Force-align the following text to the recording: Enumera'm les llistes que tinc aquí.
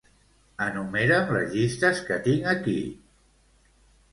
Enumera'm 0.67 1.29
les 1.35 1.51
llistes 1.57 2.01
que 2.09 2.17
tinc 2.29 2.51
aquí. 2.55 2.77